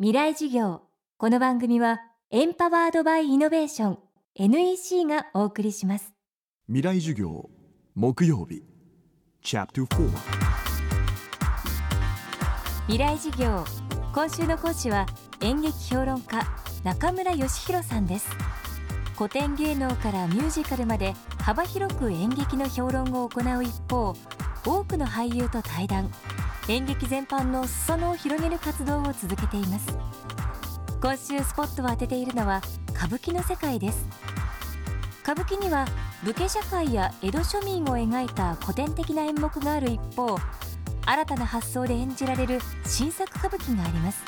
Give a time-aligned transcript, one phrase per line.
[0.00, 0.82] 未来授業。
[1.18, 2.00] この番組は
[2.32, 3.98] エンパワードバイイノベーション
[4.34, 6.12] NEC がお送りします。
[6.66, 7.48] 未来授業
[7.94, 8.64] 木曜日
[9.40, 10.08] チャプター
[12.88, 13.64] 未来授業
[14.12, 15.06] 今週の講師は
[15.40, 16.44] 演劇評論家
[16.82, 18.28] 中村義弘さんです。
[19.16, 24.12] 古典芸能からミュージカルまで幅広く演劇の評論を行う一方
[24.66, 26.10] 多くの俳優と対談
[26.66, 29.98] 演劇全般の裾野を広げる活動を続けています。
[31.02, 32.62] 今週スポットを当てているのは
[32.96, 34.06] 歌舞伎の世界です。
[35.22, 35.86] 歌舞伎には
[36.22, 40.38] 武家社会や江戸庶民を描いた古典的な演目がある一方
[41.04, 44.24] 新たな発想で演じられる新作歌舞伎があります。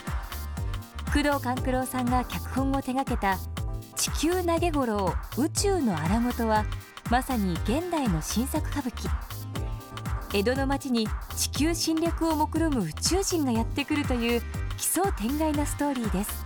[1.06, 3.39] 工藤官九郎さんが脚本を手掛けた
[3.97, 6.66] 地球投げ五郎宇宙の荒事は
[7.11, 9.36] まさに現代の新作歌舞伎。
[10.37, 14.43] 江戸の町に地球侵略を目論む宇宙人がやってくるという
[14.77, 16.45] 奇想天外なストーリーです。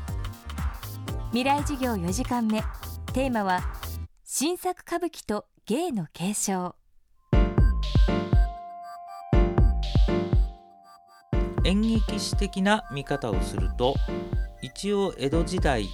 [1.30, 2.62] 未来授業4時間目。
[3.12, 3.62] テーマは
[4.22, 6.76] 新作歌舞伎と芸の継承。
[11.64, 13.96] 演劇史的な見方をすると
[14.62, 15.88] 一応江戸時代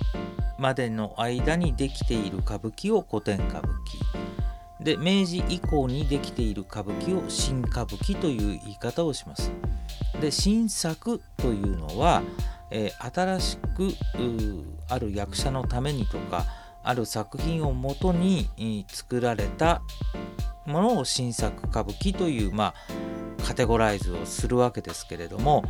[0.58, 4.25] までの間にできている歌舞伎を古典歌舞伎。
[4.86, 9.50] で明治以降にできている歌舞伎を新歌舞伎という言い方をします。
[10.20, 12.22] で新作というのは、
[12.70, 13.92] えー、新しく
[14.88, 16.44] ある役者のためにとか
[16.84, 19.82] ある作品をもとに作られた
[20.66, 22.72] ものを新作歌舞伎という、ま
[23.40, 25.64] あ、カテゴライズをするわけですけれども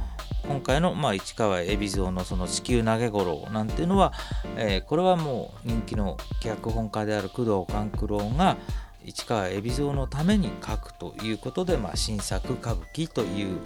[0.47, 4.13] 今回の、まあ、市川海老蔵のその地球投げ頃なんていうのは、
[4.57, 8.59] えー、これはもう人気の脚本家である工藤官九郎が
[9.07, 13.61] 市川海老蔵のために書くということで、まあ、新作歌舞伎という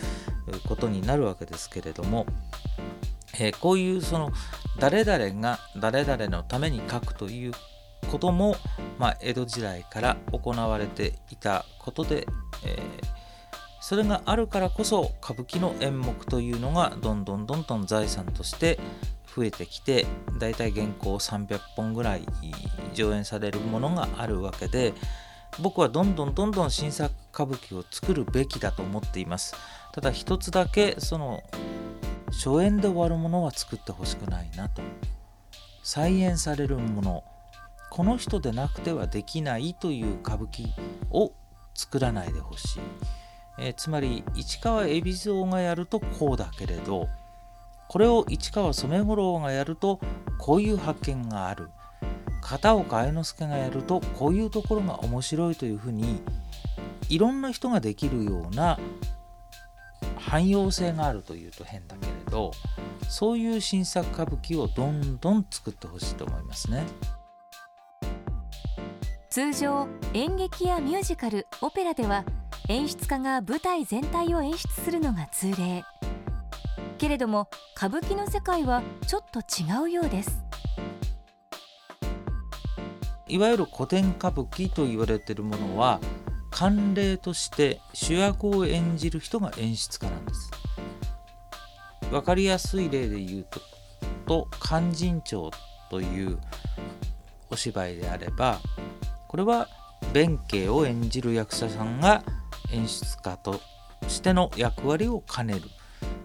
[0.68, 2.26] ことになるわけですけれども、
[3.38, 4.30] えー、こういうその
[4.78, 7.52] 誰々が誰々のために書くという
[8.10, 8.54] ことも、
[8.98, 12.26] まあ、江戸時代から行われていたことで、
[12.66, 13.06] えー、
[13.80, 18.78] それがあるからこそ歌舞伎の演目というのがどんどんどんどん財産として
[19.34, 20.06] 増えてきて
[20.38, 22.26] だいたい原稿300本ぐらい
[22.94, 24.92] 上演されるものがあるわけで
[25.58, 29.54] 僕はどんどんどんどん新作歌舞伎を作るべきだと思っています。
[29.92, 31.42] ただ一つだけその
[32.30, 34.82] 初演で終わるものは作ってほしくないなと。
[35.82, 37.24] 再演されるもの。
[37.90, 40.68] この人でなくてはできないという歌舞伎
[41.10, 41.32] を
[41.74, 42.80] 作らないでほしい、
[43.58, 47.08] えー、つまり市川海老蔵がやるとこうだけれど。
[47.90, 49.98] これを市川染五郎がやると
[50.38, 51.70] こういう発見がある。
[52.40, 56.22] 片岡愛之助がやるとこういうところが面白いというふうに
[57.08, 58.78] いろんな人ができるような
[60.16, 62.52] 汎用性があるというと変だけれど
[63.08, 66.86] そういう新作歌舞伎をどんどん作ってほしいと思いますね。
[69.30, 72.24] 通常演劇やミュージカルオペラでは
[72.68, 75.84] 演出家が舞台全体を演出するのが通例。
[76.98, 80.49] けれども歌舞伎の世界はちょっと違うようです。
[83.30, 86.00] いわゆる古典歌舞伎と言われてるものは
[86.50, 90.50] 慣例として主役を演じる人が演出家なんです。
[92.10, 93.60] 分かりやすい例で言うと
[94.26, 95.50] 「と勧進帳」
[95.90, 96.38] という
[97.50, 98.58] お芝居であれば
[99.28, 99.68] これは
[100.12, 102.24] 弁慶を演じる役者さんが
[102.72, 103.60] 演出家と
[104.08, 105.62] しての役割を兼ねる。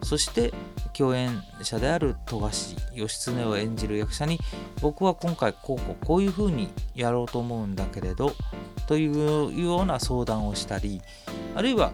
[0.06, 0.54] そして
[0.94, 4.40] 共演者である富樫義経を演じる役者に
[4.80, 8.34] 僕は今回こうこうこういう風にやろうと思うんだけれど
[8.88, 11.02] というような相談をしたり
[11.56, 11.92] あるいは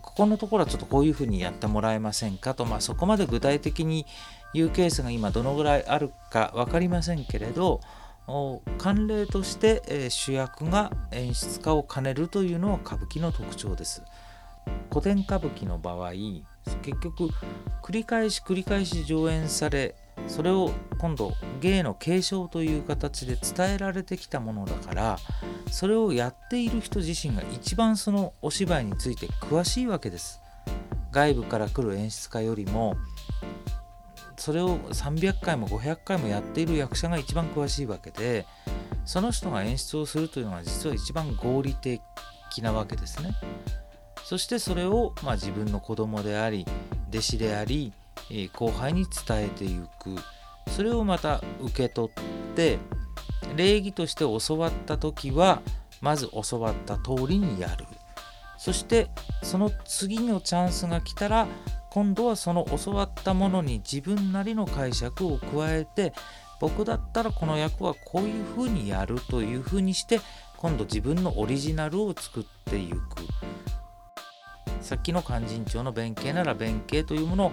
[0.00, 4.06] ここのところはちょっとこういう風にやってもらえませんかと、まあ、そこまで具体的に
[4.54, 7.80] 言うケースが今どのぐらいあるか分かりませんけれど
[8.28, 14.02] 慣例として、え主役が演出家を兼ねるというのは歌舞伎の特徴です。
[14.88, 16.12] 古典歌舞伎の場合
[16.82, 17.28] 結局
[17.82, 19.94] 繰り返し繰り返し上演され
[20.26, 25.18] それを今度芸の継承という形で伝えられてきたものだから
[25.70, 30.40] それをやっている人自身が一番そのお芝居について詳しいわけです。
[31.14, 32.96] 外部から来る演出家よりも
[34.36, 38.46] それを300回も500回もやっている役者が一番詳しいわけで
[39.04, 42.00] その人が演出をするというのは実は一番合理的
[42.60, 43.30] なわけですね。
[44.24, 46.66] そしてそれを、まあ、自分の子供であり
[47.10, 47.92] 弟子であり
[48.54, 50.16] 後輩に伝えていく。
[50.70, 52.78] それをまた受け取って
[53.54, 55.60] 礼儀として教わった時は
[56.00, 57.84] まず教わった通りにやる。
[58.56, 59.10] そして
[59.42, 61.46] その次のチャンスが来たら
[61.90, 66.14] 今度はその教わったものに自分なりの解釈を加えて
[66.60, 70.18] 僕だったらこの役はこういうふうにやるというふうにして
[70.56, 72.96] 今度自分のオリジナルを作っていく。
[74.84, 77.52] さっきの勧進帳の弁慶なら弁慶というものを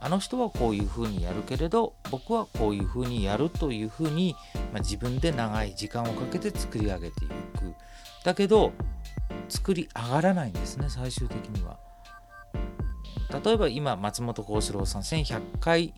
[0.00, 4.34] あの人はこういうふうにやるけれど僕はこういうふうにやるというふうに、
[4.72, 7.74] まあ、自分で長い時間をかけて作り上げていく。
[8.24, 8.72] だけど
[9.50, 11.76] 作り上がらないんですね最終的には。
[13.44, 15.92] 例えば今松本幸四郎さん1100回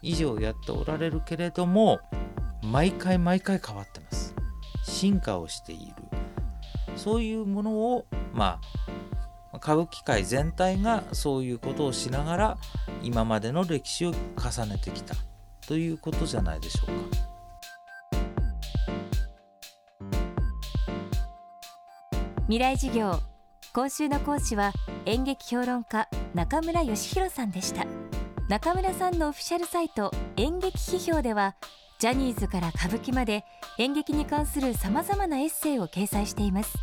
[0.00, 1.98] 以上やっておられるけれども
[2.62, 4.32] 毎回毎回変わってます。
[4.84, 5.94] 進化をしている。
[6.94, 8.99] そういうものをまあ
[9.62, 12.58] 歌舞伎界全体がそういうことをしながら
[13.02, 15.14] 今までの歴史を重ねてきた
[15.66, 17.30] ということじゃないでしょうか。
[22.50, 23.20] 未来授業
[23.72, 24.72] 今週の講師は
[25.06, 27.86] 演劇評論家中村義弘さんでした
[28.48, 31.54] 中村さんのオフィシャルサイト演劇批評では
[32.00, 33.44] ジャニーズから歌舞伎まで
[33.78, 36.76] 演劇に関するさまざまなエッセイを掲載しています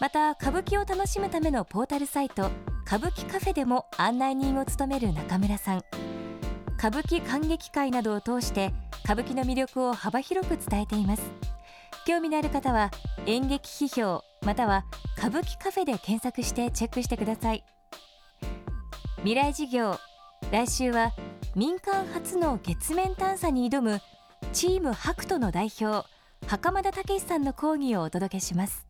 [0.00, 2.50] また歌舞伎を楽しむためのポータルサイト
[2.86, 5.82] 歌舞伎カフェでも案内人を務める中村さん。
[6.78, 8.72] 歌舞伎観劇会などを通して
[9.04, 11.22] 歌舞伎の魅力を幅広く伝えています。
[12.06, 12.90] 興味のある方は
[13.26, 14.86] 演劇批評または
[15.18, 17.62] 歌舞伎カフェで検索してチェックしてください。
[19.18, 19.98] 未来事業
[20.50, 21.12] 来週は
[21.54, 24.00] 民間初の月面探査に挑む
[24.54, 26.08] チームハクトの代表
[26.46, 28.89] 袴田武さんの講義をお届けします。